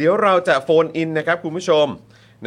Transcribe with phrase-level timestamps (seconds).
[0.00, 1.86] เดี๋ยวเราจะโฟนอินนะครับคุณผู้ชม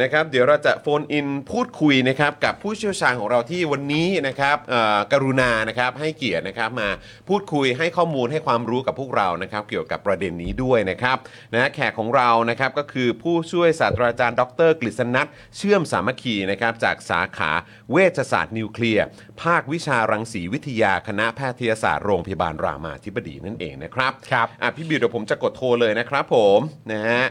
[0.02, 6.88] นะครับเดี๋ยวเราจะโฟนอินพูดคุยนะครับกับผู้เชี่ยวชาญของเราที่วันนี้นะครับเอ่อกรุณานะครับให้เกียรตินะครับมา
[7.28, 11.16] พูดคุยให้ข้อมูลให้ความรู้กับพวกเรานะครับเกี่ยวกับประเด็นนี้ด้วยนะครับ
[11.54, 15.26] นะแขกของเรานะครับก็คือผู้ช่วยศาสตราจารย์ดร กฤศณัฏฐ์
[15.56, 17.50] เชื่อมสามัคคีนะครับจากสาขา
[17.90, 19.04] เวชศาสตร์นิวเคลียร์
[19.42, 26.58] ภาควิชารังสีวิทยาคณะแพทยศาสตร์โรงพยาบาลรามาธิบดีนั่นเองนะครับครับอะพี่บิวเดี๋ยวผมจะกดโทรเลยนะครับผม
[26.92, 27.24] นะฮะ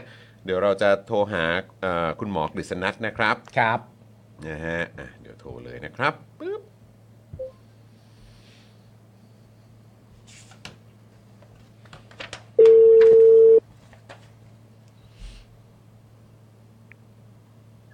[0.44, 1.44] เดี๋ยวเราจะโทรหา
[1.82, 3.80] เอ่อคุณหมอกฤษณัทนะครับครับ
[4.46, 6.62] นะฮะอะเดี๋ยวโทรเลยนะครับปึ๊บ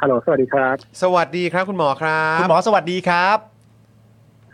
[0.00, 3.53] ฮัลโหล สวัสดีครับ สวัสดีครับคุณหมอครับ คุณหมอสวัสดีครับ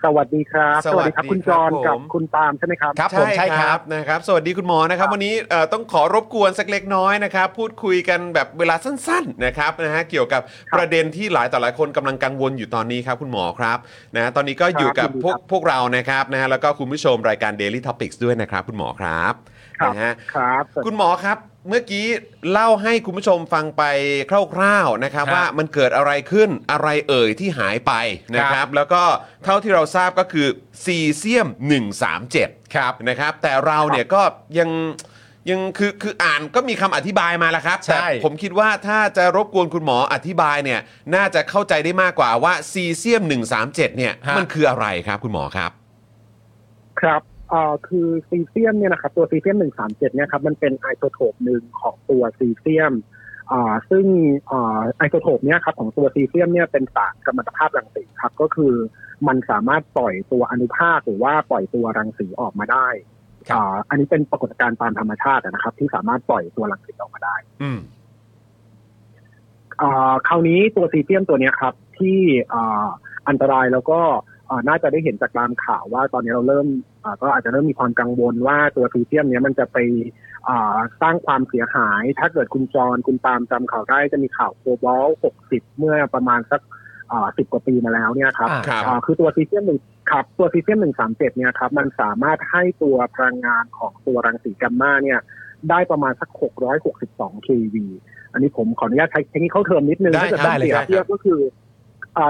[0.04, 13.79] สวัสดีครับ สวัสดีครับ คุณจรผมกับคุณปาล์มใช่ไหมครับ ครับผมใช่ครับนะครับ สวัสดีคุณหมอนะครับ วันนี้เอ่อต้องขอรบกวนสักเล็กน้อยนะครับ พูดคุยกันแบบเวลาสั้นๆนะครับนะฮะเกี่ยวกับครับประเด็นที่หลายต่อหลายคนกำลังกังวลอยู่ตอนนี้ครับ คุณหมอครับ
[14.16, 19.35] นะตอนนี้ก็อยู่กับยินดีพวกครับพวกเรานะครับนะฮะแล้วก็คุณผู้ชมรายการ Daily Topics ด้วยนะครับ คุณหมอครับ
[19.80, 22.06] ครับนะฮะครับคุณหมอครับเมื่อกี้
[22.50, 23.82] เล่าให้คุณผู้ชมฟังไป
[24.54, 27.92] คร่าวๆนะครับ ครับว่ามันเกิดอะไรขึ้นอะไรเอ่ยที่หายไป
[28.34, 29.02] นะคครัรับ บ แล้วก็
[29.45, 30.46] เท่าที่เราทราบก็คือ
[30.84, 31.48] ซีเซียม
[32.10, 34.23] 137 ครับ นะครับแต่เราเนี่ยก็
[34.58, 34.70] ยัง
[35.51, 40.80] ยังคือคืออ่านก็มีคำอธิบายมาแล้วครับใช่ แต่ผมคิดว่าถ้าจะรบกวนคุณหมออธิบายเนี่ย
[41.14, 43.23] น่าจะเข้าใจได้มากกว่าว่าซีเซียม
[43.60, 45.70] 137 เนี่ยมันคืออะไรครับคุณหมอครับ
[47.01, 52.95] ครับ เอ่อคือซีเซียมเนี่ยนะครับตัวซีเซียมหนึ่งสามเจ็ดเนี่ยครับมันเป็นไอโซโทปหนึ่งของตัวซีเซียม
[53.52, 54.07] อ่าซึ่ง
[54.51, 58.74] อ่าไอโซโทปเนี่ยครับของตัวซีเซียมเนี่ยเป็นสารกัมมันตภาพรังสีครับก็คือ
[59.29, 62.88] มันสามารถปล่อยตัวอนุภาคหรือว่าปล่อยตัวรังสีออกมาได้
[63.52, 67.81] อ่าอันนี้เป็นปรากฏการณ์ตามธรรมชาตินะครับ ที่สามารถปล่อยตัวรังสีออกมาได้ อืม
[69.81, 72.19] อ่าคราวนี้ตัวซีเซียมตัวเนี้ยครับ ที่
[72.53, 72.87] อ่า
[73.28, 74.00] อันตรายแล้วก็
[74.69, 76.66] น่าจะได้เห็นจากตามข่าวว่าตอนนี้เราเริ่ม
[77.04, 79.78] อ่าก็อาจจะเริ่มมีความกังวลว่าตัวซีเซียมเนี้ยมันจะไป
[80.48, 85.06] อ่าสร้างความเสียหาย ถ้าเกิดคุณจรคุณตามจำข่าวได้จะมีข่าวโคบอลต์
[85.42, 86.60] 60 เมื่อประมาณสัก
[87.36, 89.80] สิบกว่าปีมาแล้วเนี่ยครับอ่าครับอ่าคือตัวซีเซียมหนึ่ง
[90.10, 95.20] ครับตัวซีเซียมหนึ่งสามเจ็ดเนี่ยครับมันสามารถให้ตัวพลังงานของตัวรังสีกัมมาเนี่ย
[95.70, 96.30] ได้ประมาณสัก
[96.88, 97.76] 662 keV
[98.32, 101.69] อันนี้ผมขออนุญาตใช้ technical term นิดนึงได้ถ้าเกิดครับต้องเปรียบได้ครับเทียบก็คืออ่า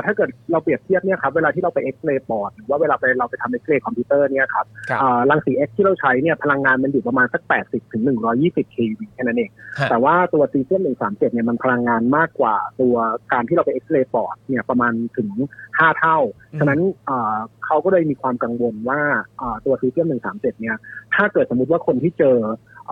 [0.06, 8.02] ถ้าเกิดเราเปรียบเทียบเนี่ยครับเวลาที่เราไปเอ็กซเรย์ปอดหรือว่าเวลาไปเราไปทำเอ็กซเรย์คอมพิวเตอร์เนี่ยครับครับอ่ารังสี X ที่เราใช้เนี่ยพลังงานมันอยู่ประมาณสัก 80ถึง
[8.38, 12.94] 120 kV แค่นั้นเองฮะแต่ว่าตัวซีเซียม137เนี่ยมันพลังงานมากกว่าตัว
[13.32, 15.30] การที่เราไปเอ็กซเรย์ปอดเนี่ยประมาณถึง
[15.68, 16.18] 5 เท่า
[16.52, 17.36] อืมฉะนั้นอ่า
[17.66, 19.00] เขาก็เลยมีความกังวลว่า
[19.40, 20.76] อ่าตัวซีเซียม137เนี่ย
[21.14, 22.36] ถ้าเกิดสมมติว่าคนที่เจอ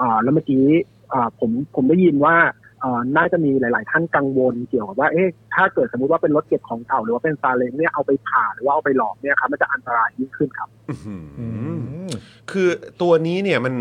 [0.01, 0.65] อ่าแล้วเมื่อกี้
[1.13, 2.53] อ่าผมผมได้ยินว่าอ่า
[3.17, 11.49] น่าจะมีหลาย ๆ ท่านกังวลเกี่ยวกับว่าเอ๊ะถ้าเกิดสมมติว่าเป็นรถเก็บของเก่า หรือว่าเป็นซาเล้งเนี่ยเอาไปผ่าหรือว่าเอาไปหลอมเนี่ยครับมันจะอันตรายยิ่งขึ้นครับอื้อหืออื
[12.09, 12.09] ม
[12.51, 12.69] คือ
[13.03, 13.75] ตัวนี้เนี่ยมัน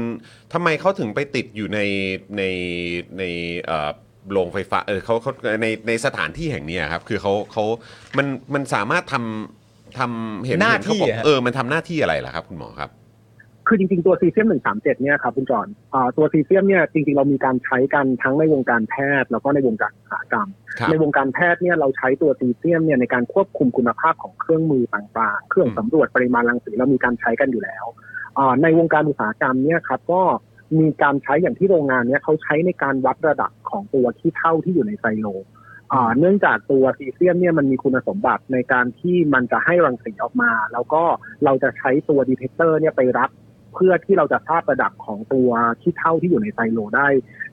[0.54, 1.80] ทำไมเขาถึงไปติดอยู่ใน
[2.38, 2.44] ใน
[3.18, 3.24] ใน
[3.66, 3.90] เอ่อ
[4.32, 5.32] โรงไฟฟ้าเออเขาเขา
[5.62, 7.64] ในในสถานที่แห่งเนี้ยครับ คือเขาเขา
[8.18, 12.90] มันมันสามารถทำทำเห็นหน้าเขบอกที่อะฮะเออมันทำหน้าที่อะไรล่ะครับ คุณหมอครับ
[13.68, 20.48] คือจริงๆ ตัวซีเซียม 137 เนี่ยครับคุณจอนอ่าตัวซีเซียมเนี่ยจริงๆ เรามีการใช้กันทั้งในวงการแพทย์แล้วก็ในวงการอุตสาหกรรม
[20.80, 27.86] ครับในวงการแพทย์เนี่ยเราใช้ตัวซีเซียมเนี่ยในการควบคุมคุณภาพของเครื่องมือต่างๆ เครื่องสำรวจปริมาณรังสีเรามีการใช้กันอยู่แล้ว
[28.38, 30.22] อ่าในวงการอุตสาหกรรมเนี่ยครับก็
[30.80, 35.28] มีการใช้อย่างที่โรงงานเนี่ยเขาใช้ในการวัดระดับของตัวขี้เถ้าที่อยู่ในไซโล
[35.94, 41.04] อ่าเนื่องจากตัวซีเซียมเนี่ยมันมีคุณสมบัติในการที่มันจะให้รังสีออกมา แล้วก็
[41.46, 43.30] เราจะใช้ตัว detector เนี่ยไปรับ
[43.78, 45.50] เพื่อที่เราจะทราบระดับของตัว
[45.82, 47.08] ขี้เถ้าที่อยู่ในไซโลได้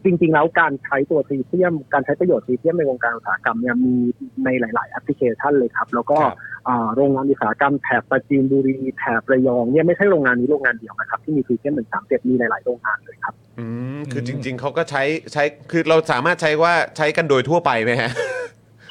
[0.04, 3.94] จริง ๆ แล้วการใช้ตัวซีเซียม การใช้ประโยชน์ซีเซียมในวงการอุตสาหกรรมเนี่ยมี
[4.44, 6.36] ในหลาย ๆ แอปพลิเคชันเลยครับ แล้วก็ครับ
[6.68, 13.66] อ่าโรงงานอุตสาหกรรมแถบปราจีนบุรีแถบระยองเนี่ยไม่ใช่โรงงานนี้โรงงานเดียวนะครับ ที่มีซีเซียมหนึ่งสามเจ็ดมีหลาย ๆ โรงงานเลยครับอื
[13.98, 15.02] มคืออืมจริง ๆเขาก็ใช้
[15.32, 18.10] ใช้คือเราสามารถใช้ว่าใช้กันโดยทั่วไปไหมฮะ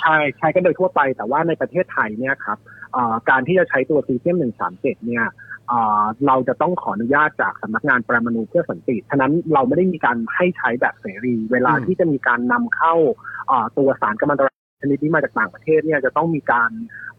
[0.02, 2.58] ใช่ใช้กันโดยทั่วไปแต่ว่าในประเทศไทยเนี่ยครับ
[2.96, 4.38] อ่าการที่จะใช้ตัวซีเซียม
[4.72, 12.94] 137เนี่ยอ่าเเราจะต้องขออนุญาตจากสำนักงานประมาณูเพื่อสันติ ฉะนั้นเราไม่ได้มีการให้ใช้แบบเสรี เวลาที่จะมีการนำเข้า
[13.78, 16.72] ตัวสารกัมมันตรังชนิดนี้มาจากต่างประเทศเนี่ยจะต้องมีการ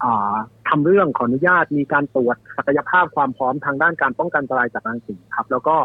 [0.02, 0.34] อ่า
[0.68, 5.76] ทำเรื่องขออนุญาต มีการตรวจศักยภาพความพร้อมทางด้านการป้องกันอันตรายจากรังสีครับ แล้วก็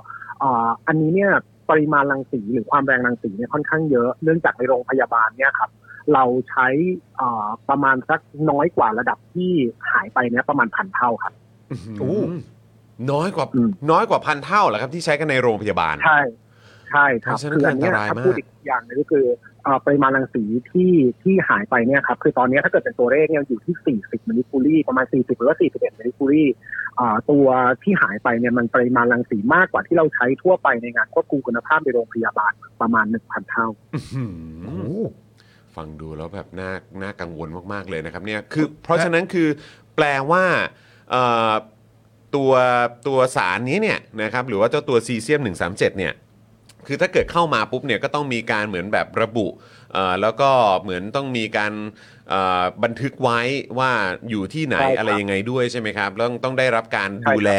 [0.41, 0.45] อ,
[0.87, 1.31] อันนี้เนี่ย
[1.69, 5.71] ปริมาณรังสีหรือความแรงรังสีเนี่ยค่อนข้างเยอะเนื่องจากในโรงพยาบาลเนี่ยครับ
[6.13, 6.67] เราใช้
[7.69, 8.19] ประมาณสัก
[8.49, 9.51] น้อยกว่าระดับที่
[9.91, 11.33] หายไปเนี่ยประมาณพันเท่าครับ
[11.99, 12.11] โอ้
[13.11, 16.19] น้อยกว่าอืมน้อยกว่าพันเท่าเหรอครับที่ใช้กันในโรงพยาบาล ใช่
[16.91, 19.25] ใช่ครับเพราะฉะนั้นคืออันเนี้ยอันตรายถ้ามากพูดอีกอย่างหนึงก็คือ
[19.63, 20.91] เอ่อปริมาณรังสีที่
[21.23, 26.43] ที่หายไปเนี่ยครับคือตอนเนี้ยถ้าเกิดเป็นตัวเลขเนี่ยอยู่ที่ 40 มิลลิคูรีประมาณ 40 หรือว่า 41 มิลลิคูรี
[26.99, 27.45] อ่าตัว
[27.83, 34.31] ที่หายไปเนี่ยมันปริมาณรังสีมากกว่าที่เราใช้ทั่วไปในงานควบคุมคุณภาพในโรงพยาบาลประมาณ 1,000 เท่าอื้อหือ
[34.65, 34.99] โอ้โห
[35.75, 36.71] ฟังดูแล้วแบบน่า
[37.01, 39.47] น่ากังวลมาก ๆ เลยนะครับเนี่ยคือเพราะฉะนั้นคือ
[39.95, 40.43] แปลว่า
[41.11, 41.53] เอ่อ
[42.35, 42.51] ตัว
[43.07, 46.13] ตัวสารนี้เนี่ยนะครับหรือว่าเจ้าตัวซีเซียม 137เนี่ย
[46.87, 49.47] คือถ้าเกิดเข้ามาปุ๊บเนี่ยก็ต้องมีการเหมือนแบบระบุ
[49.93, 50.49] เอ่อแล้วก็
[50.81, 51.73] เหมือนต้องมีการ
[52.29, 53.39] เอ่อบันทึกไว้
[53.79, 53.91] ว่า
[54.29, 57.51] อยู่ที่ไหนใช่ครับอะไรยังไงด้วยใช่ไหมครับแล้วต้องได้รับการใช่ครับดูแล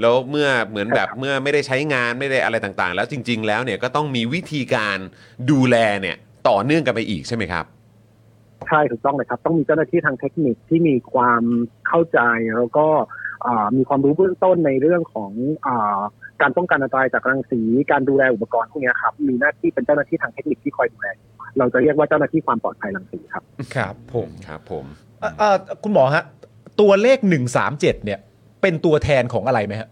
[0.00, 4.98] แล้วเมื่อเหมือนแบบใช่ครับเมื่อไม่ได้ใช้งานไม่ได้อะไรต่างๆ แล้วจริง ๆ แล้วเนี่ยก็ต้องมีวิธีการ
[5.50, 6.16] ดูแลเนี่ย
[6.48, 7.64] ต่อเนื่องกันไปอีกใช่ไหมครับ
[8.68, 11.42] ใช่ถูกต้องเลยครับ ต้องมีเจ้าหน้าที่ทางเทคนิคที่มีความ
[11.88, 12.20] เข้าใจ
[12.56, 13.27] แล้วก็อ่า
[13.76, 15.32] มีความรู้เบื้องต้นในเรื่องของ
[15.66, 16.00] อา
[16.40, 23.42] การป้องกันอันตรายจากรังสี การดูแลอุปกรณ์พวกเนี้ยครับ มีหน้าที่เป็นเจ้าหน้าที่ทางเทคนิคที่คอยดูแลอยู่เราจะเรียกว่าเจ้าหน้าที่ความปลอดภัยรังสีครับ
[23.76, 24.84] ครับผมครับผม
[25.20, 26.24] เอ่อเอ่อคุณหมอฮะ
[26.80, 27.18] ตัวเลข
[27.62, 28.18] 137เนี่ย
[28.62, 29.88] เป็นตัวแทนของอะไรไหมฮะ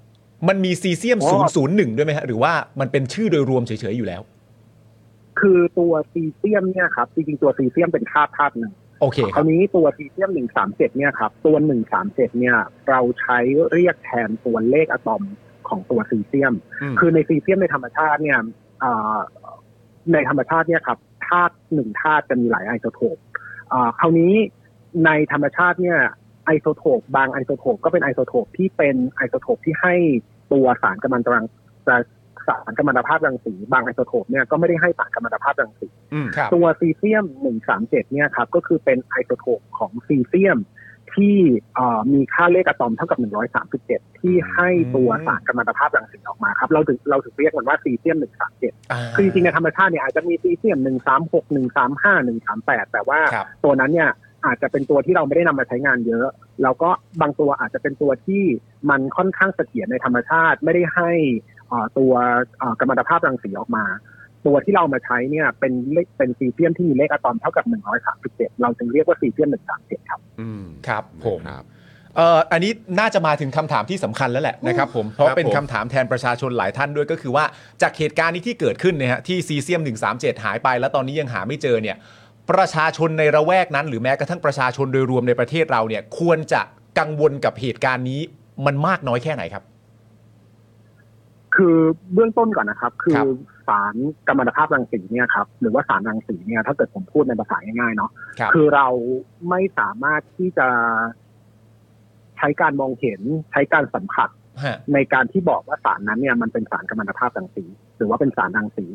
[0.49, 4.23] มันมีซีเซียมอ๋อ001ด้วยไหมฮะ หรือว่ามันเป็นชื่อโดยรวมเฉยๆอยู่แล้ว
[5.41, 11.57] คือตัวซีเซียมเนี่ยครับจริงๆตัวซีเซียมเป็นธาตุธาตุหนึ่ง โอเคคครัราวนี้ตัวซีเซียม137เนี่ยครับตัว
[11.97, 12.57] 137เนี่ย
[12.89, 13.39] เราใช้
[13.73, 15.23] เรียกแทนตัวเลขอะตอม
[15.69, 18.39] ของตัวซีเซียมอืมคือในซีเซียมในธรรมชาติเนี่ย
[18.83, 19.19] อ่า
[20.13, 20.99] ในธรรมชาติเนี่ยครับ
[21.29, 23.17] ธาตุหนึ่งธาตุจะมีหลายไอโซโทป
[23.73, 24.33] อ่าคราวนี้
[25.05, 25.99] ในธรรมชาติเนี่ย
[26.47, 29.95] ไอโซโทปบางไอโซโทปก็เป็นไอโซโทปที่เป็นไอโซโทปที่ให้
[30.53, 31.45] ตัวสารกัมมันตรัง
[32.49, 37.25] สารกัมมันตภาพรังสี บางไอโซโทปเนี่ยก็ไม่ได้ให้สารกัมมันตภาพรังสีอืมครับตัวซีเซียม
[37.65, 40.59] 137 เนี่ยครับก็คือเป็นไอโซโทปของซีเซียม
[41.15, 41.39] ที่
[41.75, 43.19] เอ่อมีค่าเลขอะตอมเท่ากับ
[43.65, 50.79] 137 ที่ให้ตัวสารกัมมันตภาพรังสีออกมาครับ เราถึงเราถึงเรียกมันว่าซีเซียม 137าคือจริงๆในธรรมชาติเนี่ยอาจจะมีซีเซียม
[51.23, 51.45] 136
[51.77, 54.11] 135 138 แต่ว่าครับตัวนั้นเนี่ย
[54.47, 56.27] อาจจะเป็นตัวที่เราไม่ได้นำมาใช้งานเยอะ
[56.63, 56.91] แล้วก็
[57.21, 58.43] บางตัวอาจจะเป็นตัวที่
[58.91, 61.56] มันค่อนข้างเสถียรในธรรมชาติ ไม่ได้ให้เอ่อ
[61.99, 62.13] ตัว
[62.59, 63.85] เอ่อกัมมันตภาพรังสีออกมา
[64.47, 67.65] ตัวที่เรามาใช้เนี่ยเป็นเลขเป็นซีเซียมที่มีเลขอะตอมเท่ากับ
[68.13, 69.49] 137เราจึงเรียกว่าซีเซียม
[69.79, 71.65] 137ครับ อืมครับผมครับ
[72.17, 77.45] เอ่ออันนี้น่าจะมาถึงคำถามที่สำคัญแล้วแหละนะครับผมเพราะครับเป็นผมคำถามแทนประชาชนหลายท่านด้วยก็คือว่า
[77.83, 79.81] จากเหตุการณ์นี้ที่เกิดขึ้นเนี่ยฮะที่ซีเซียม
[80.13, 81.97] 137 หายไป แล้วตอนนี้ยังหาไม่เจอเนี่ย
[82.51, 86.61] ประชาชนในละแวกนั้น หรือแม้กระทั่งประชาชนโดยรวมในประเทศเราเนี่ย ควรจะ
[86.99, 88.21] กังวลกับเหตุการณ์นี้
[88.67, 89.63] มันมากน้อยแค่ไหนครับ
[91.57, 91.77] คือ
[92.15, 93.29] เบื้องต้นก่อนนะครับ คืครัอบ
[93.69, 93.95] สาร
[94.27, 98.89] กัมมันตภาพรังสีเนี่ยครับหรือว่าสารรังสีเนี่ย ถ้าเกิดผมพูดในภาษาง่ายๆเนาะครับคือเรา
[99.49, 100.69] ไม่สามารถที่จะ
[102.37, 103.21] ใช้การมองเห็น
[103.51, 104.29] ใช้การสัมผัส
[104.65, 107.65] ฮะในการที่บอกว่าสารนั้นเนี่ยมันเป็นสารกัมมันตภาพรังสี
[107.97, 108.87] หรือว่าเป็นสารรังสี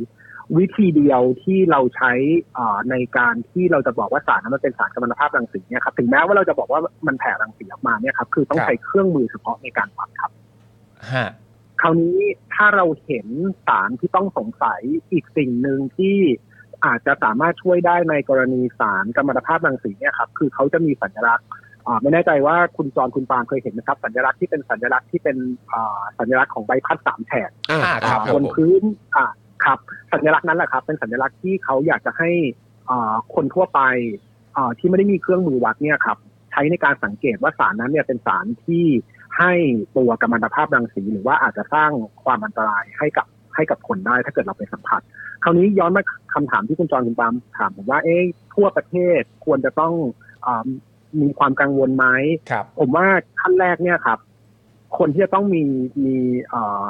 [0.58, 2.12] วิธีเดียวที่เราใช้
[2.58, 10.32] อ่าในการที่เราจะบอกว่าสารนั้นมันเป็นสารกัมมันตภาพรังสีเนี่ยครับถึงแม้ว่าเราจะบอกว่ามันแผ่รังสีออกมาเนี่ยครับคือต้องครับใช้เครื่องมือเฉพาะในการวัดครับ
[11.12, 11.30] ฮะ
[11.82, 12.18] คราวนี้
[12.54, 13.28] ถ้าเราเห็น
[13.68, 14.82] สารที่ต้องสงสัย
[15.12, 16.18] อีกสิ่งหนึ่งที่
[16.86, 21.48] อาจจะสามารถช่วยได้ในกรณีสารกัมมันตภาพรังสีเนี่ยครับคือเขาจะมีสัญลักษณ์
[21.88, 25.38] อ่าไม่แน่ใจว่าคุณจรคุณปาล์มเคยเห็นไหมครับ สัญลักษณ์ที่เป็นสัญลักษณ์ที่เป็น
[25.74, 28.84] อ่าสัญลักษณ์ของใบพัดสามแฉกอ่าอ่าครับบนผมพื้น
[29.16, 29.26] อ่า
[29.66, 29.80] ครับ
[30.14, 32.30] สัญลักษณ์นั้นแหละครับ เป็นสัญลักษณ์ที่เขาอยากจะให้
[32.90, 33.82] อ่าคนทั่วไป
[34.58, 36.18] อ่าที่ไม่ได้มีเครื่องมือวัดเนี่ยครับ
[36.52, 38.86] ใช้ในการสังเกตว่าสารนั้นเนี่ยเป็นสารที่
[39.38, 39.54] ให้
[39.98, 41.92] ตัวกัมมันตภาพรังสีหรือว่าอาจจะสร้าง
[42.24, 45.02] ความอันตรายให้กับให้กับคนได้ถ้าเกิดเราไปสัมผัส
[45.44, 48.24] คราวนี้ย้อนมาคำถามที่คุณจรคุณปาล์มถามผมว่าเอ๊ะ
[48.56, 49.94] ทั่วประเทศควรจะต้อง
[50.46, 50.66] อา
[51.22, 52.06] มีความกังวลไหม
[52.52, 53.06] ครับผมว่า
[53.42, 54.20] ขั้นแรกเนี่ยครับ
[54.98, 55.64] คนที่จะต้องมี
[56.06, 56.16] มี
[56.50, 56.86] เอ่อ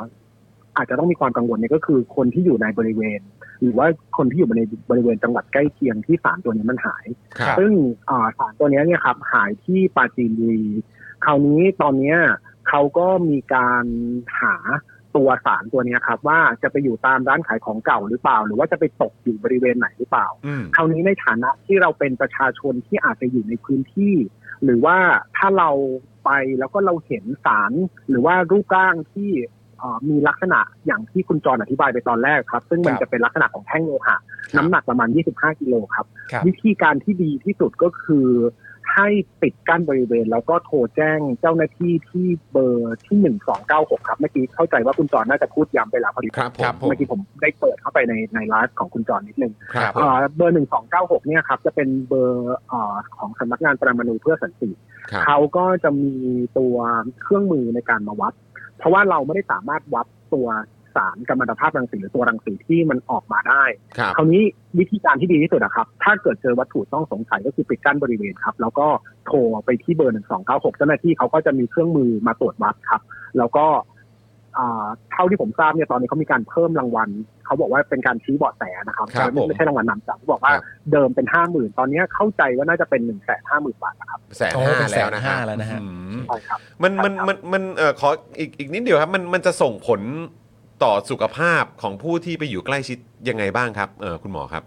[0.77, 3.21] อาจจะต้องมีความกังวลเนี่ยก็คือคนที่อยู่ในบริเวณ
[3.61, 7.05] หรือว่าคนที่อยู่ในบริเวณจังหวัดใกล้เคียงที่สารตัวนี้มันหาย
[7.39, 7.71] ครับซึ่ง
[8.09, 10.65] อ่าสารตัวเนี้ยเนี่ยครับ หายที่ปราจีนบุรี
[11.25, 12.17] คราวนี้ตอนเนี้ย
[12.69, 13.85] เขาก็มีการ
[14.39, 14.55] หา
[15.15, 24.15] ตัวสารตัวเนี้ยครับ ว่าจะไปอยู่ตามร้านขายของเก่าหรือเปล่า หรือว่าจะไปตกอยู่บริเวณไหนหรือเปล่าอืมคราวนี้ในฐานะที่เราเป็นประชาชนที่อาจจะอยู่ในพื้นที่
[24.63, 24.97] หรือว่า
[25.37, 25.69] ถ้าเรา
[26.25, 27.71] ไปแล้วก็เราเห็นสาร
[28.09, 29.31] หรือว่ารูปร่างที่
[29.77, 34.17] เอ่อมีลักษณะอย่างที่คุณจรอธิบายไปตอนแรกครับ ซึ่งมันครับจะเป็นลักษณะของแท่งโลหะ
[34.53, 38.27] ครับน้ำหนักประมาณ 25 กิโลครับครับ วิธีการที่ดีที่สุดก็คือ
[38.95, 39.07] ให้
[39.41, 43.17] ปิดกั้นบริเวณ แล้วก็โทรแจ้งเจ้าหน้าที่ที่เบอร์ที่
[43.63, 54.71] 1296ครับ เมื่อกี้เข้าใจว่าคุณจรน่าจะพูดย้ำไปแล้วพอดีครับผมครับผมเมื่อกี้ผมได้เปิดเข้าไปในในไลฟ์ของคุณจรนิดนึงครับผมเอ่อเบอร์หนึ่งสองเก้าหกเนี่ยครับ จะเป็นเบอร์เอ่อของสำนักงานปรมาณูเพื่อสันติ
[55.11, 56.13] ครับเขาก็จะมี
[56.57, 56.75] ตัว
[57.21, 58.33] เครื่องมือในการมาวัด
[58.77, 60.47] เพราะว่าเราไม่ได้สามารถวัดตัว
[60.95, 63.63] สารกัมมันตภาพรังสีหรือตัวรังสีที่มันออกมาได้
[63.97, 64.41] ครับคราวนี้
[64.79, 68.87] วิธีการที่ดีที่สุดอะครับ ถ้าเกิดเจอวัตถุต้องสงสัยก็คือปิดกั้นบริเวณครับ แล้วก็
[69.25, 73.01] โทรไปที่เบอร์หนึ่งสองเก้าหกเจ้าหน้าที่เขาก็จะมีเครื่องมือมาตรวจวัดครับ
[73.37, 73.65] แล้วก็
[74.57, 77.09] อ่าเท่าที่ผมทราบเนี่ยตอนนี้เขามีการเพิ่มรางวัล
[77.45, 85.85] เขาบอกว่าเป็นการชี้เบาะแสนะครับครับผมไม่ใช่รางวัลนำจับเขาบอกว่าครับเดิมเป็นห้าหมื่นตอนนี้เข้าใจว่าน่าจะเป็นหนึ่งแสนห้าหมื่นบาทนะครับแสนโอ้ห้าเป็นแล้วนะแสนห้าแล้วนะฮะอื
[86.17, 90.01] มใช่ครับมันมันครับมันมันเอ่อขออีกอีกนิดเดียวครับ มันมันจะส่งผล
[90.83, 92.97] ต่อสุขภาพของผู้ที่ไปอยู่ใกล้ชิด
[93.29, 94.63] ยังไงบ้างครับเออคุณหมอครับ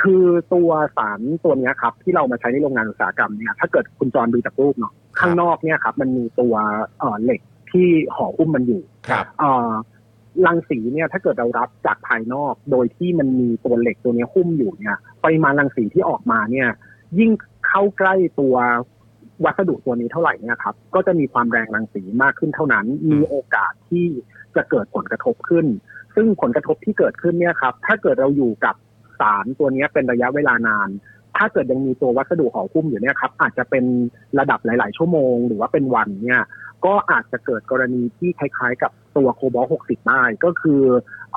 [0.00, 6.54] คือตัวสารตัวเนี้ยครับ ที่เรามาใช้ในโรงงานอุตสาหกรรมเนี่ยถ้าเกิดคุณจรดูจากรูปเนาะข้างนอกเนี่ยครับ มันมีตัว
[6.98, 9.70] เอ่อเหล็กที่ห่อหุ้มมันอยู่ครับเอ่อ
[10.46, 16.68] รังสีเนี่ยถ้าเกิดเรารับจากภายนอก โดยที่มันมีตัวเหล็กตัวเนี้ยหุ้มอยู่เนี่ยปริมาณรังสีที่ออกมาเนี่ย
[17.18, 17.30] ยิ่ง
[17.66, 18.56] เข้าใกล้ตัว
[19.44, 24.06] วัสดุตัวนี้เท่าไหร่เนี่ยครับ ก็จะมีความแรงรังสีมากขึ้นเท่านั้น มีโอกาสที่
[24.58, 25.66] จะเกิดผลกระทบขึ้น
[26.14, 28.74] ซึ่งผลกระทบที่เกิดขึ้นเนี่ยครับ ถ้าเกิดเราอยู่กับ
[29.20, 30.88] สารตัวนี้เป็นระยะเวลานาน
[31.36, 33.84] ถ้าเกิดยังมีตัววัสดุห่อหุ้มอยู่เนี่ยครับ อาจจะเป็น
[34.38, 36.42] ระดับหลาย ๆ ชั่วโมง หรือว่าเป็นวันเนี่ย
[36.84, 40.82] ก็อาจจะเกิดกรณีที่คล้ายๆ กับตัวโคบอล60ได้ก็คือ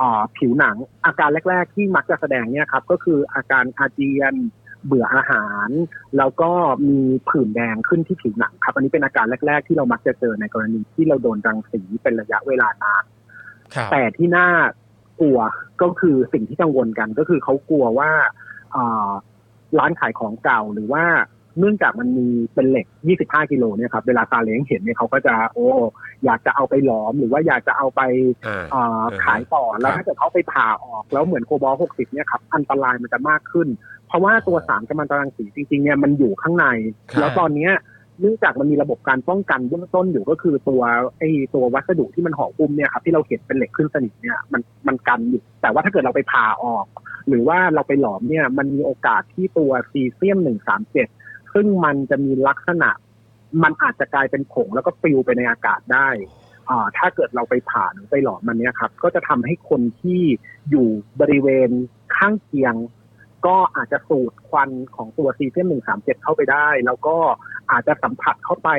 [0.00, 0.02] อ
[0.36, 0.76] ผิวหนัง
[1.06, 4.34] อาการแรก ๆ ที่มักจะแสดงเนี่ยครับ ก็คืออาการอาเจียน
[4.86, 5.68] เบื่ออาหาร
[6.18, 6.50] แล้วก็
[6.88, 13.04] มีผื่นแดงขึ้นที่ผิวหนังครับอันนี้เป็นอาการแรก ๆ ที่เรามักจะเจอในกรณีที่เราโดนรังสีเป็นระยะเวลานาน
[13.74, 14.48] ครับแต่ที่น่า
[15.20, 15.38] กลัว
[15.82, 18.10] ก็คือสิ่งที่กังวลกันก็คือเขากลัวว่า
[18.76, 19.10] อ่า
[19.78, 21.04] ร้านขายของเก่าหรือว่า
[21.58, 22.86] เนื่องจากมันมีเป็นเหล็ก
[23.20, 25.68] 25 กิโลเนี่ยครับ เวลาตาเล้งเห็นเนี่ยเขาก็จะ โอ้
[26.24, 28.00] อยากจะเอาไปหลอม หรือว่าอยากจะเอาไป
[28.46, 33.68] อ่าอ่าเออขายต่อ แล้ครับวถ้าเกิดเขาไปผ่าออก แล้วเหมือนโคบอล 60 เนี่ยครับ อันตรายมันจะมากขึ้น
[34.12, 36.66] เพราะว่าตัวสารกัมมันตรังสีจริงๆเนี่ยมันอยู่ข้างใน
[37.10, 37.72] ครับแล้วตอนเนี้ย
[38.20, 40.82] เนื่องจากมันมีระบบการป้องกันเบื้องต้นอยู่ก็คือตัว
[41.18, 46.86] ไอ้ตัววัสดุที่มันห่อหุ้มเนี่ยครับที่เราเห็นเป็นเหล็กขึ้นสนิทเนี่ยมันมันกันอยู่แต่ว่าถ้าเกิดเราไปผ่าออก
[47.28, 50.38] หรือว่าเราไปหลอมเนี่ยมันมีโอกาสที่ตัวซีเซียม
[50.96, 52.90] 137ซึ่งมันจะมีลักษณะ
[53.62, 56.08] มันอาจจะกลายเป็นผงแล้วก็ปลิวไปในอากาศได้
[56.68, 60.22] อ่าถ้าเกิดเราไปผ่าหรือไปหลอมมันเนี่ยครับ ก็จะทำให้คนที่
[60.70, 60.88] อยู่
[61.20, 61.70] บริเวณ
[62.16, 62.74] ข้างเคียง
[63.46, 67.16] ก็อาจจะสูดควันของตัวซีเซียม137เข้าไปได้ แล้วก็
[67.70, 68.70] อาจจะสัมผัสเข้าไป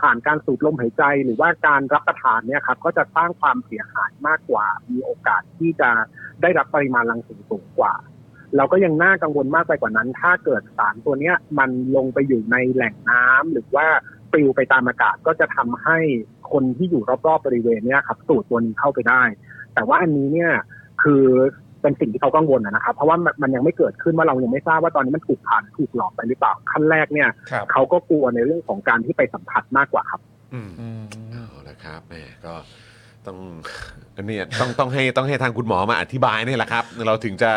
[0.00, 5.90] ผ่านการสูดลมหายใจ หรือว่าการรับประทานเนี่ยครับก็จะสร้างความเสียหายมากกว่า มีโอกาสที่จะ
[6.42, 7.94] ได้รับปริมาณรังสีสูงกว่า
[8.56, 13.86] เราก็ยังน่ากังวลมากไปกว่านั้น ถ้าเกิดสารตัวเนี้ยมันลงไปอยู่ในแหล่งน้ำหรือว่า
[14.32, 15.98] ปลิวไปตามอากาศก็จะทำให้
[16.52, 19.22] คนที่อยู่รอบๆบริเวณเนี้ยครับสูดตัวนี้เข้าไปได้
[19.74, 20.52] แต่ว่าอันนี้เนี่ย
[21.02, 21.24] คือ
[21.82, 30.20] เป็นสิ่งที่เขากังวลนะนะครับ เพราะว่ามันมันยังไม่เกิดขึ้นว่าเรายังไม่ทราบว่าตอนนี้มันถูกผ่านถูกหลอกไปหรือเปล่าขั้นแรกเนี่ยครับเขาก็กลัวในเรื่องของการที่ไปสัมผัสมากกว่าครับ
[30.54, 32.14] อืมอืมเอาละครับแหม
[32.46, 32.54] ก็
[33.26, 33.38] ต้อง
[34.16, 37.50] อันเนี้ยต้องต้องให้ต้องให้ทางคุณหมอมาอธิบายนี่แหละครับ เราถึงจะ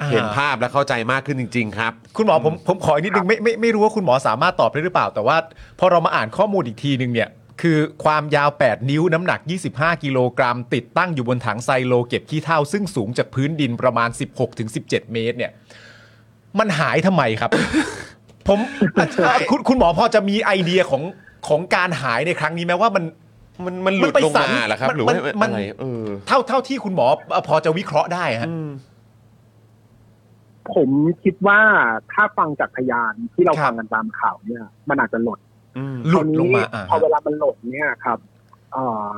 [0.00, 5.36] อ่าเห็นภาพและเข้าใจมากขึ้นจริง ๆ ครับ คุณหมอผมผมขออีกนิดนึงไม่ไม่ไม่รู้ว่าคุณหมอสามารถตอบได้หรือเปล่า แต่ว่า
[5.78, 7.28] พอเรามาอ่านข้อมูลอีกทีนึงเนี่ย
[7.62, 9.40] คือความยาว 8 นิ้วน้ำหนัก
[9.72, 14.08] 25 กิโลกรัม ติดตั้งอยู่บนถังไซโลเก็บขี้เถ้าซึ่งสูงจากพื้นดินประมาณ
[14.60, 15.52] 16-17 เมตร เนี่ย
[16.58, 17.50] มันหายทำไมครับ
[18.48, 18.58] ผม
[19.50, 21.02] คุณคุณหมอพอจะมีไอเดียของ
[21.48, 23.04] ของการหายในครั้งนี้ไหมว่ามัน
[23.64, 27.06] มันมันหลุดมันไปลงสั่มานเหรอครับมันหรือว่ามันอะไรเออเท่าเท่าที่คุณหมอ
[27.48, 28.68] พอจะวิเคราะห์ได้ฮะอืม
[30.74, 30.90] ผม
[31.24, 31.60] คิดว่า
[32.12, 35.47] ถ้าฟังจากพยานที่เราครับฟังกันตามข่าวเนี่ย มันอาจจะหล่นอืม
[36.08, 38.18] หลุดลงมาครวนี้อ่าพอเวลามันหล่นเนี่ยครับ
[38.72, 39.14] เอ่อ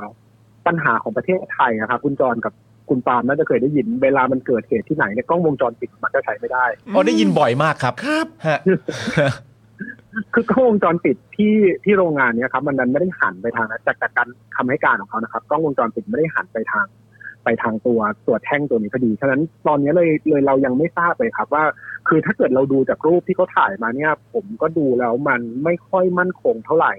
[0.67, 2.53] ปัญหาของประเทศไทยนะครับคุณจรกับ
[2.89, 6.65] คุณปาล์มน่าจะเคยได้ยินเวลามันเกิดเหตุที่ไหนเนี่ยกล้องวงจรปิดมันก็ใช้ไม่ได้
[6.95, 8.59] อ๋อได้ยินบ่อยมากครับครับฮะ
[10.35, 16.87] คือกล้องวงจรปิดที่ที่โรงงานเนี่ยครับ มันนั้นไม่ได้หันไปทางนั้นจากจากการคำให้การของเขานะครับกล้องวงจรปิดไม่ได้หันไปทาง
[17.45, 21.65] ไปทางตัวตัวแท่งตัวนี้พอดี ฉะนั้นตอนนี้เลยเลยเรายังไม่ทราบเลยครับว่า
[22.09, 26.95] คือถ้าเกิดเราดูจากรูปที่เขาถ่ายมาเนี่ย ผมก็ดูแล้วมันไม่ค่อยมั่นคงเท่าไหร่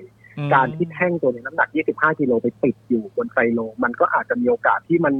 [0.54, 5.14] การที่แท่งตัวนี้น้ำหนัก 25 กิโลไปติดอยู่บนไซโล มันก็อาจจะมีโอกาสที่มัน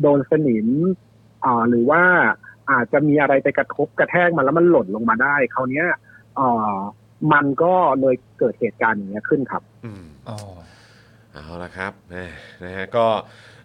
[0.00, 0.68] โดนสนิม
[1.44, 2.02] อ่าหรือว่า
[2.70, 5.86] อาจจะมีอะไรไปกระทบกระแทกมันแล้วมันหล่นลงมาได้คราวเนี้ย
[6.38, 6.78] อ่า
[7.32, 10.38] มันก็เลยเกิดเหตุการณ์อย่างเงี้ยขึ้นครับอืมอ๋อ
[11.38, 12.16] เอาละครับแหม
[12.64, 13.06] นะฮะก็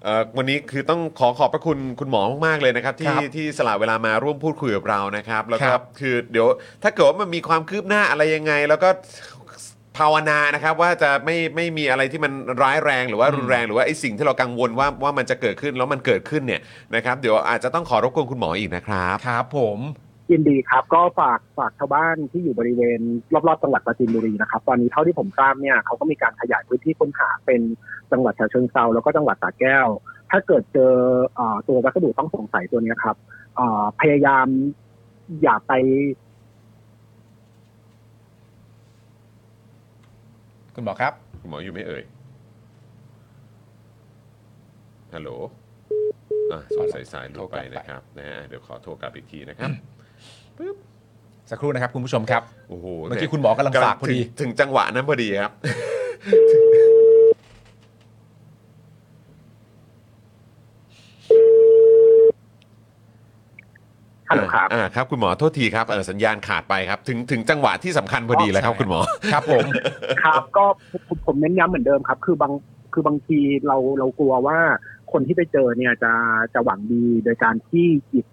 [0.03, 6.47] เอ่อวันนี้คือต้องขอขอบพระคุณคุณหมอมากๆเลยนะครับที่ครับที่สละเวลามาร่วมพูดคุยกับเรานะครับแล้วก็ครับคือเดี๋ยว
[6.83, 8.89] ถ้าเกิดว่ามันมีความคืบหน้าอะไรยังไง แล้วก็
[9.97, 16.61] ภาวนานะครับว่าจะไม่ไม่มีอะไรที่มันร้ายแรงหรือว่ารุนแรงหรือว่าไอ้สิ่งที่เรากังวลว่าว่ามันจะเกิดขึ้นแล้วมันเกิดขึ้นเนี่ย
[16.95, 19.79] นะครับเดี๋ยวอาจจะต้องขอรบกวนคุณหมออีกนะครับครับผม
[20.31, 22.99] ยินดีครับก็ฝากฝากชาวบ้านที่อยู่บริเวณ
[23.47, 27.61] รอบๆจังหวัดปราจีนบุรีนะครับ ตอนนี้เท่าที่ผมทราบเนี่ยเขาก็มีการขยายพื้นที่ค้นหาเป็น
[28.11, 29.87] จังหวัดฉะเชิงเซาแล้วก็จังหวัดสระแก้ว
[30.31, 30.93] ถ้าเกิดเจอ
[31.35, 33.15] เอ่อตัววัสดุต้องสงสัยตัวเนี้ยครับ
[33.55, 34.47] เอ่อพยายาม
[35.43, 35.73] อย่าไป
[40.75, 42.03] คุณหมอครับคุณหมออยู่ไหม่เอ่ย
[45.13, 45.29] ฮัลโหล
[46.51, 49.69] อะสงสัยสายหลุดไปนะครับนะฮะเดี๋ยวขอโทรกลับอีกทีนะครับ
[51.49, 55.51] สักครู่นะครับคุณผู้ชมครับโอ้โหเมื่อกี้คุณหมอกำลังฝากพอดีถึงถึงจังหวะนั้นพอดีครับ
[64.29, 68.99] ฮัลโหลครับอ่าครับคุณหมอโทษทีครับเออสัญญาณขาดไปครับ ถึงถึงจังหวะที่สำคัญพอดีแล้วครับใช่คุณหมอ
[69.33, 69.65] ครับผม
[70.23, 70.65] ครับก็
[71.07, 72.53] ผมผมเน้นย้ำเหมือนเดิมครับ คือบาง
[72.93, 74.57] คือบางทีเราเรากลัวว่า
[75.11, 76.11] คนที่ไปเจอเนี่ยจะ
[76.53, 78.32] จะหวังดีโดยการที่หยิบเ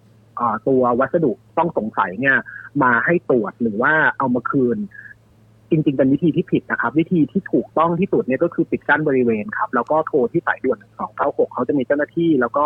[0.67, 2.37] ตัววัสดุต้องสงสัยเนี่ย
[2.83, 4.77] มาให้ตรวจหรือว่าเอามาคืน
[5.69, 12.65] จริง ๆ เป็นวิธีที่ผิดนะครับ วิธีที่ถูกต้องที่สุดเนี่ยก็คือปิดกั้นบริเวณครับ แล้วก็โทรที่สายด่วนสองเก้าหกเขาจะมีเจ้าหน้าที่ แล้วก็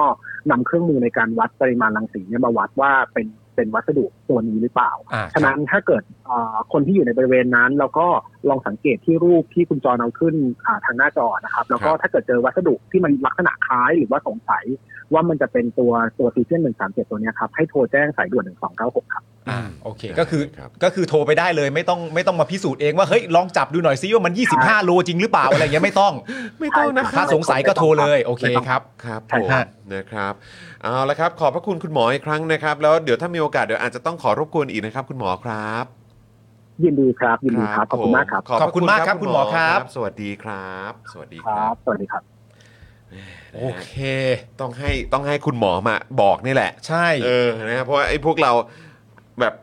[0.51, 8.07] นำเครื่องมือในการวัดปริมาณรังสีเนี่ยมาวัดว่าเป็น เป็นวัสดุตัวนี้หรือเปล่าอ่าฉะนั้นถ้าเกิดเอ่อคนที่อยู่ในบริเวณนั้น แล้วก็
[8.49, 10.35] ลองสังเกตที่รูปที่คุณจรเอาขึ้น
[10.65, 14.65] อ่าทางหน้าจอนะครับ แล้วก็ครับถ้าเกิดเจอวัสดุที่มันลักษณะคล้ายหรือว่าสงสัย
[15.13, 26.13] ว่ามันจะเป็นตัวตัวซีเซียนหนึ่งสามเจ็ดตัวเนี้ยครับให้โทรแจ้งสายด่วนหนึ่งสองเก้าหกครับ อ่าโอเคได้ก็คือครับ ก็คือโทรไปได้เลยไม่ต้องไม่ต้องมาพิสูจน์เองว่าเฮ้ยลองจับดูหน่อยซิว่ามัน 25 โลจริงหรือเปล่าอะไรอย่างเงี้ยไม่ต้อง
[26.61, 30.33] ไม่ต้องนะคถ้ารับสงสัยก็โทรเลยโอเคครับ ครับใช่ผมครับ นะครับ
[30.83, 35.85] เอาละครับ ขอบพระคุณคุณหมออีกครั้งนะครับ แล้วเดี๋ยวถ้ามีโอกาสเดี๋ยวอาจจะต้องขอรบกวนอีกนะครับ คุณหมอครับ
[36.83, 42.23] ยินดีครับยินดีครับขอบคุณมากครับขอบพะขอบคุณมากครับคุณหมอครับ สวัสดีครับ สวัสดีคครัรับบ สวัสดีครับ
[43.55, 43.93] โอเค
[44.59, 48.51] ต้องให้ต้องให้คุณหมอมาบอกนี่แหละ ใช่ เออ นะครับเพราะว่าไอ้พวกเรา
[49.39, 49.53] แบบ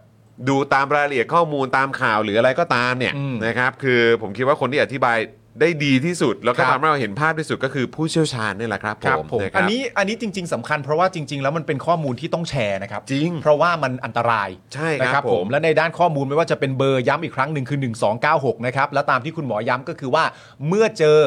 [0.48, 5.18] ดูตามรายละเอียดข้อมูลตามข่าวหรืออะไรก็ตามเนี่ยอืมนะครับ คือผมคิดว่าคนที่อธิบาย
[5.60, 17.78] ได้ดีที่สุด แล้วก็ครับ ทำให้เราเห็นภาพที่สุดก็คือผู้เชี่ยวชาญนี่แหละครับครับผมผมะคอัรับนนี้อันนี้จริง ๆสำคัญเพราะว่าจริง ๆ แล้วมันเป็นข้อมูลที่ต้องแชร์นะครับจริงเพราะว่ามันอันตรายใช่นะคครัรับบผผมมและในด้านข้อมูลไม่ว่าจะเป็นเบอร์ย้ำอีกครั้งหนึ่งคือ
[18.22, 20.24] 1296 นะครับ แล้วตามที่คุณหมอย้ำก็คือว่า
[20.68, 21.18] เมื่อเจอ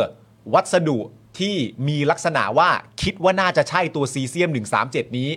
[0.53, 0.97] วัสดุ
[1.39, 1.55] ที่
[1.87, 2.69] มีลักษณะว่า
[3.01, 4.49] คิดว่าน่าจะใช่ตัวซีเซียม
[4.83, 5.29] 137 นี้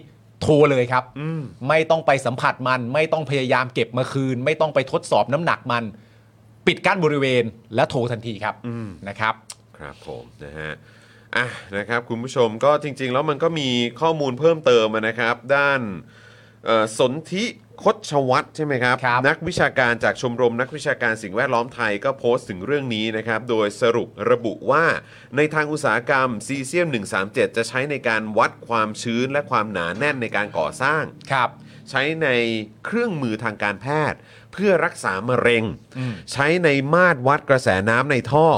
[0.42, 5.84] โทรเลยครับอืมไม่ต้องไปสัมผัสมัน ไม่ต้องพยายามเก็บมาคืน ไม่ต้องไปทดสอบน้ำหนักมัน
[6.66, 9.34] ปิดกั้นบริเวณและโทรทันทีครับอืมนะครับ
[9.78, 10.72] ครับผมนะฮะ
[11.36, 11.46] อะ
[11.76, 13.68] นะครับคุณผู้ชมก็จริง ๆ แล้วมันก็มี
[14.00, 15.80] ข้อมูลเพิ่มเติมนะครับ ด้าน
[16.66, 17.44] เอ่อสนธิ
[17.84, 24.84] คดชวัตรใช่ไหมครับ ครับ นักวิชาการจากชมรมนักวิชาการสิ่งแวดล้อมไทยก็โพสต์ถึงเรื่องนี้นะครับ โดยสรุประบุว่า
[25.36, 26.88] ในทางอุตสาหกรรมซีเซียม
[27.22, 31.50] 137 จะใช้ในการวัดความชื้นและความหนาแน่นในการก่อสร้าง ครับ
[31.90, 32.28] ใช้ใน
[32.84, 34.18] เครื่องมือทางการแพทย์
[34.52, 35.64] เพื่อรักษามะเร็ง
[35.98, 38.48] อืม ใช้ในมาตรวัดกระแสน้ำในท่อ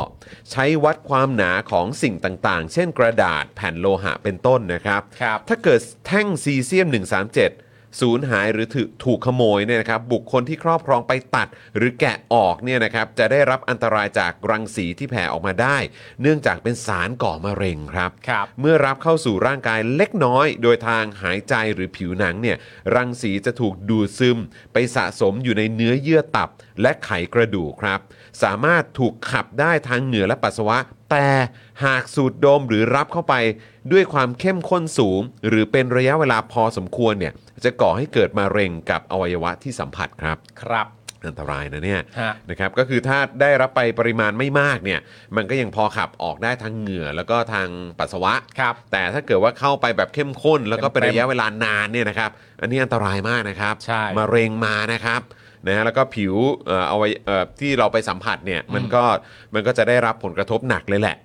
[0.53, 7.70] ใช้วัดความหนาของสิ่งต่างๆ เช่นกระดาษแผ่นโลหะเป็นต้นนะครับ ครับ ถ้าเกิดแท่งซีเซียม 137
[8.01, 15.79] สูญหายหรือถูกถูกขโมยเนี่ยนะครับบุคคลที่ครอบครองไปตัดหรือแกะออกเนี่ยนะครับจะได้รับอันตรายจากรังสีที่แผ่ออกมาได้
[16.23, 22.57] เนื่องจากเป็นสารก่อมะเร็งครับครับเมื่อรับเข้าสู่ร่างกายเล็กน้อย โดยทางหายใจหรือผิวหนังเนี่ย
[22.95, 24.39] รังสีจะถูกดูดซึม
[24.73, 26.49] ไปสะสมอยู่ในเนื้อเยื่อตับ
[26.83, 28.01] และไขกระดูกครับ
[28.43, 30.79] สามารถถูกขับได้ทางเหงื่อและปัสสาวะ
[31.11, 31.27] แต่
[31.85, 33.35] หากสูดดมหรือรับเข้าไป
[33.93, 37.33] ด้วยความเข้มข้นสูง หรือเป็นระยะเวลาพอสมควรเนี่ย
[37.65, 40.87] จะก่อให้เกิดมะเร็งกับอวัยวะที่สัมผัสครับ ครับ
[41.27, 45.01] อันตรายนะเนี่ยฮะ นะครับก็คือถ้าได้รับไปปริมาณไม่มากเนี่ย
[45.37, 47.69] มันก็ยังพอขับออกได้ทางเหงื่อแล้วก็ทาง
[47.99, 55.21] ปัสสาวะ ครับ แต่ถ้าเกิดว่าเข้าไปแบบเข้มข้น แล้วก็เป็นเต็มๆระยะเวลานานเนี่ยนะครับ อันนี้อันตรายมากนะครับใช่ มะเร็งมานะครับ
[55.67, 56.35] นะฮะแล้วก็ผิว
[56.67, 59.03] เอ่อเอาไว้เอ่อที่เราไปสัมผัสเนี่ยมันก็
[59.55, 61.17] มันก็จะได้รับผลกระทบหนักเลยแหละ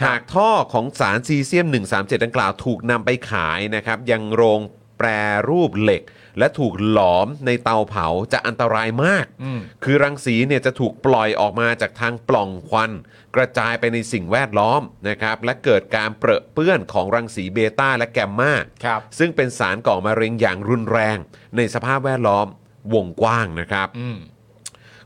[0.00, 4.60] ครับหากท่อของสารซีเซียม 137 ดังกล่าวถูกนำไปขายนะครับ ยังโรง
[4.98, 5.08] แปร
[5.48, 6.02] รูปเหล็ก
[6.38, 12.92] และถูกหลอมในเตาเผาจะอันตรายมากอืมคือรังสีเนี่ยจะถูกปล่อยออกมาจากทางปล่องควัน
[13.36, 21.18] กระจายไปในสิ่งแวดล้อมนะครับ และเกิดการเปรอะเปื้อนของรังสีเบต้าและแกมมา ครับ ซึ่งเป็นสารก่อมะเร็งอย่างรุนแรง
[21.56, 22.46] ในสภาพแวดล้อม
[22.94, 24.18] วงกว้างนะครับอืม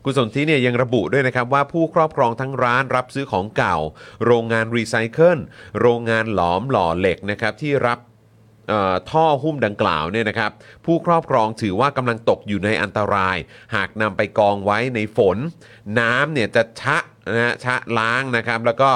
[0.05, 3.77] คุณสนธิเนี่ยยังระบุด้วยนะครับว่าผู้ครอบครองทั้งร้านรับซื้อของเก่า
[4.27, 5.39] โรงงานรีไซเคิล
[5.81, 7.99] โรงงานหลอมหล่อเหล็กนะครับที่รับ
[8.69, 10.51] เอ่อท่อหุ้มดังกล่าวเนี่ยนะครับ
[10.85, 13.37] ผู้ครอบครองถือว่ากำลังตกอยู่ในอันตราย
[13.75, 15.37] หากนำไปกองไว้ในฝน
[15.99, 16.99] น้ำเนี่ยจะชะ
[17.35, 18.91] นะฮะชะล้างนะครับแล้วก็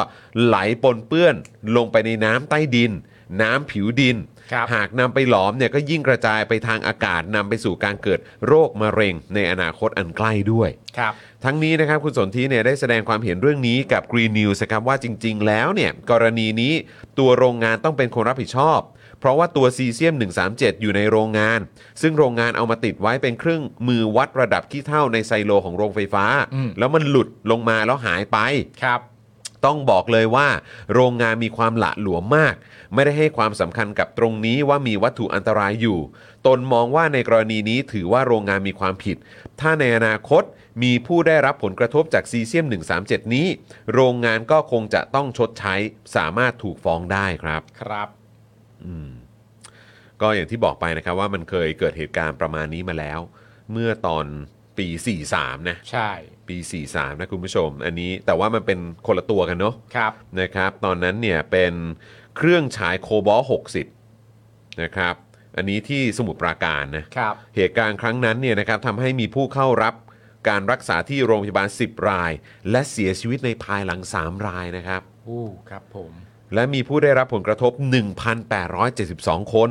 [0.45, 1.35] ไหลปนเปื้อน
[1.77, 2.93] ลงไปในน้ำใต้ดิน
[3.41, 4.17] น้ำผิวดิน
[4.53, 11.13] ครับ หากนำไปหลอมเนี่ยก็ยิ่งกระจายไปทางอากาศนำไปสู่การเกิดโรคมะเร็งในอนาคตอันใกล้ด้วย ครับ
[11.45, 16.73] ทั้งนี้นะครับคุณสนธิเนี่ยได้แสดงความเห็นเรื่องนี้กับ Green News นะครับว่าจริง ๆ แล้วเนี่ยกรณีนี้
[17.19, 18.81] ตัวโรงงานต้องเป็นคนรับผิดชอบ
[19.21, 20.15] เพราะว่าตัวซีเซียม
[20.49, 21.61] 137 อยู่ในโรงงาน
[22.03, 28.39] ซึ่งโรงงานเอามาติดไว้เป็นเครื่องมือวัดระดับขี้เท่าในไซโลของโรงไฟฟ้า อืม แล้วมันหลุดลงมาแล้วหายไป
[28.83, 29.01] ครับ
[29.65, 30.49] ต้องบอกเลยว่า
[30.95, 32.55] โรงงานมีความหละหลวมมาก
[32.95, 35.99] ไม่ได้ให้ความสำคัญกับตรงนี้ว่ามีวัตถุอันตรายอยู่
[36.47, 39.17] ตนมองว่าในกรณีนี้ถือว่าโรงงานมีความผิด
[39.61, 40.43] ถ้าในอนาคต
[40.83, 42.67] มีผู้ได้รับผลกระทบจากซีเซียม
[43.01, 43.47] 137 นี้
[43.95, 45.75] โรงงานก็คงจะต้องชดใช้
[46.17, 48.09] สามารถถูกฟ้องได้ครับครับ
[50.23, 53.21] ก็อย่างที่บอกไปนะครับว่ามันเคยเกิดเหตุการณ์ประมาณนี้มาแล้ว
[53.73, 54.27] เมื่อตอน
[54.79, 54.89] ปี
[55.29, 56.11] 43 นะ ใช่
[56.49, 56.57] ปี
[56.89, 61.73] 43 นะคุณผู้ชม อันนี้แต่ว่ามันเป็นคนละตัวกันเนาะครับนะครับ ตอนนั้นเนี่ยเป็น
[62.37, 63.43] เครื่องฉายโคบอล
[64.13, 65.15] 60 นะครับ
[65.57, 69.95] อันนี้ที่สมุทรปราการนะครับ เหตุการณ์ครั้งนั้นเนี่ยนะครับทำให้มีผู้เข้ารับ
[70.49, 72.33] การรักษาที่โรงพยาบาล 10 ราย
[72.71, 76.13] และเสียชีวิตในภายหลัง 3 รายนะครับ อู้ครับผม
[76.55, 77.73] และมีผู้ได้รับผลกระทบ
[78.83, 79.71] 1,872 คน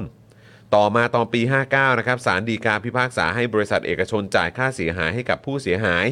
[0.75, 6.05] ต่อมาตอนปี 59 นะครับสารดีกาพิพากษาให้บริษัทเอกชนจ่ายค่าเสียหายให้กับผู้เสียหาย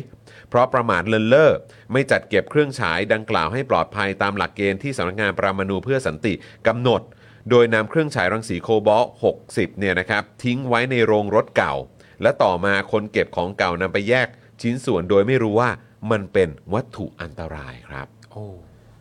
[0.49, 1.51] เพราะประมาทเลินเล่อ
[1.91, 6.33] ไม่จัดเก็บเครื่องฉายดังกล่าวให้ปลอดภัยตามหลักเกณฑ์ที่สำนักงานปรมาณูเพื่อสันติ
[6.67, 7.01] กำหนด
[7.49, 9.05] โดยนำเครื่องฉายรังสีโคบอล
[9.41, 11.73] 60 เนี่ยนะครับทิ้งไว้ในโรงรถเก่า
[12.21, 14.27] และต่อมาคนเก็บของเก่านำไปแยก
[14.61, 15.69] ชิ้นส่วนโดยไม่รู้ว่า
[16.11, 18.45] มันเป็นวัตถุอันตรายครับ โอ้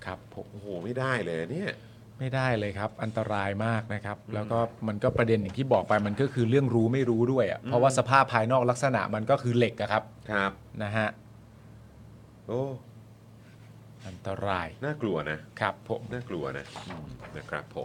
[0.05, 1.73] ครับผมโอ้โห ไม่ได้เลยเนี่ย
[2.23, 4.59] ไม่ได้เลยครับ อันตรายมากนะครับ แล้วก็
[4.89, 11.09] มันก็ประเด็นอย่างที่บอกไปมันก็คือเรื่องรู้ไม่รู้ด้วยอะเพราะว่าสภาพภายนอกลักษณะมันก็คือเหล็กอะครับครับ นะฮะ
[12.47, 12.63] โอ้
[14.07, 17.07] อันตรายน่ากลัวนะครับผม น่ากลัวนะอืม
[17.37, 17.81] นะครับผม